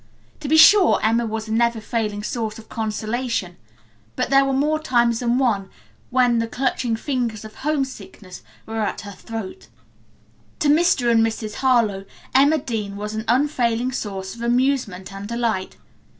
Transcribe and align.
To 0.39 0.47
be 0.47 0.57
sure 0.57 0.99
Emma 1.03 1.27
was 1.27 1.47
a 1.47 1.51
never 1.51 1.79
failing 1.79 2.23
source 2.23 2.57
of 2.57 2.67
consolation, 2.69 3.57
but 4.15 4.31
there 4.31 4.43
were 4.43 4.51
more 4.51 4.79
times 4.79 5.19
than 5.19 5.37
one 5.37 5.69
when 6.09 6.39
the 6.39 6.47
clutching 6.47 6.95
fingers 6.95 7.45
of 7.45 7.57
homesickness 7.57 8.41
were 8.65 8.79
at 8.81 9.01
her 9.01 9.11
throat. 9.11 9.67
To 10.57 10.69
Mr. 10.69 11.11
and 11.11 11.23
Mrs. 11.23 11.57
Harlowe, 11.57 12.05
Emma 12.33 12.57
Dean 12.57 12.95
was 12.97 13.13
an 13.13 13.25
unfailing 13.27 13.91
source 13.91 14.33
of 14.33 14.41
amusement 14.41 15.13
and 15.13 15.27
delight. 15.27 15.77